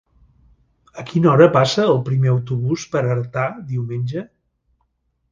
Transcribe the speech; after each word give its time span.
A 1.01 1.03
quina 1.09 1.27
hora 1.33 1.47
passa 1.57 1.83
el 1.91 1.99
primer 2.07 2.31
autobús 2.31 2.85
per 2.95 3.03
Artà 3.17 3.43
diumenge? 3.75 4.25